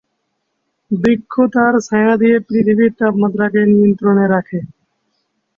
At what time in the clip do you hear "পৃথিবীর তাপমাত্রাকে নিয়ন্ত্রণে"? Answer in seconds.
2.47-4.25